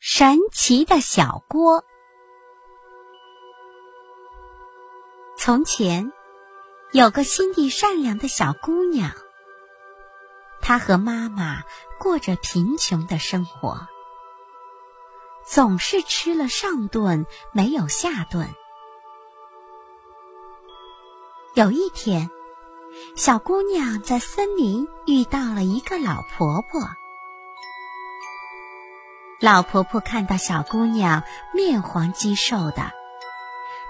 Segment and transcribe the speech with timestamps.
[0.00, 1.84] 神奇的小锅。
[5.36, 6.12] 从前，
[6.92, 9.10] 有个心地善良的小姑娘，
[10.60, 11.64] 她和妈妈
[11.98, 13.88] 过着贫穷的生活，
[15.44, 18.48] 总是吃了上顿没有下顿。
[21.54, 22.30] 有一天，
[23.16, 26.82] 小姑娘在森林遇到了一个老婆婆。
[29.40, 31.22] 老婆婆看到小姑娘
[31.54, 32.90] 面黄肌瘦的，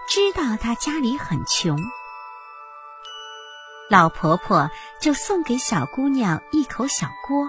[0.07, 1.79] 知道她家里很穷，
[3.89, 4.71] 老婆婆
[5.01, 7.49] 就送给小姑娘一口小锅。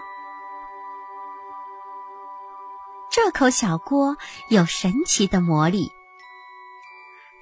[3.12, 4.16] 这口小锅
[4.50, 5.92] 有神奇的魔力，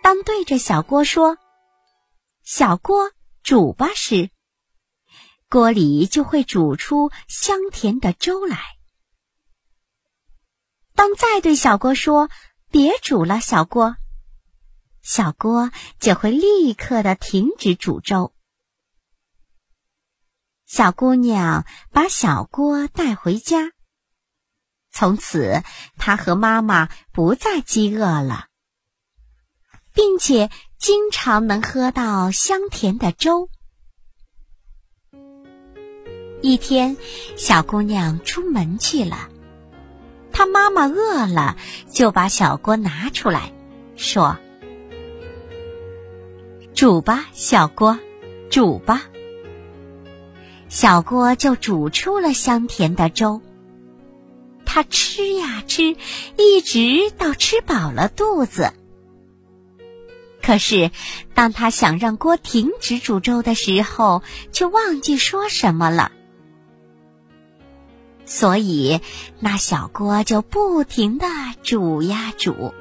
[0.02, 1.38] 当对着小锅说
[2.44, 3.12] ：“小锅
[3.44, 4.32] 煮吧”时，
[5.52, 8.77] 锅里就会煮出香甜的粥来。
[10.98, 12.28] 当再对小锅说
[12.72, 13.98] “别煮了，小锅”，
[15.04, 18.34] 小锅就会立刻的停止煮粥。
[20.66, 23.74] 小姑娘把小锅带回家，
[24.92, 25.62] 从此
[25.98, 28.48] 她和妈妈不再饥饿了，
[29.94, 33.50] 并且经常能喝到香甜的粥。
[36.42, 36.98] 一天，
[37.38, 39.30] 小姑娘出门去了。
[40.38, 41.58] 他妈妈饿了，
[41.92, 43.54] 就把小锅拿出来，
[43.96, 44.38] 说
[46.76, 47.98] ：“煮吧，小锅，
[48.52, 49.06] 煮吧。”
[50.70, 53.42] 小锅就煮出了香甜的粥。
[54.64, 55.96] 他吃呀吃，
[56.38, 58.74] 一直到吃饱了肚子。
[60.44, 60.92] 可是，
[61.34, 64.22] 当他想让锅停止煮粥的时候，
[64.52, 66.12] 却忘记说什么了。
[68.28, 69.00] 所以，
[69.40, 71.26] 那小锅就不停的
[71.64, 72.74] 煮呀煮，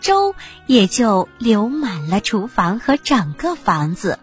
[0.00, 0.34] 粥
[0.66, 4.18] 也就流满了厨房和整个房子，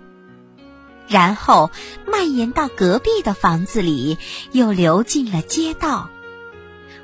[1.08, 1.70] 然后
[2.08, 4.18] 蔓延到隔壁的房子里，
[4.52, 6.10] 又流进了街道，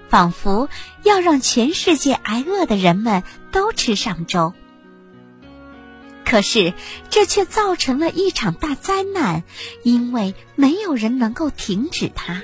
[0.09, 0.69] 仿佛
[1.03, 3.21] 要让全世界挨饿的人们
[3.51, 4.53] 都吃上粥。
[6.29, 6.73] 可是，
[7.09, 9.43] 这却造成了一场大灾难，
[9.83, 12.43] 因为没有人能够停止它。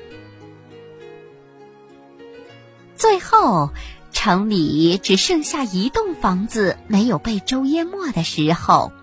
[2.96, 3.72] 最后，
[4.14, 8.94] 城里只剩下一栋房子没有被粥淹没的时候，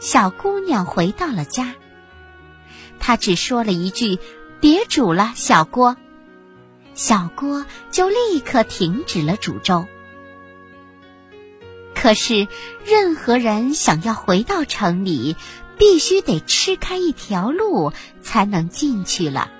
[0.00, 1.76] 小姑娘回到了家。
[2.98, 4.18] 她只说了一句
[4.60, 5.96] ：“别煮了，小锅。”
[6.94, 9.86] 小锅就立刻停止了煮粥。
[12.04, 12.48] 可是，
[12.84, 15.36] 任何人想要回到城里，
[15.78, 19.50] 必须得吃开一条路才能进去了。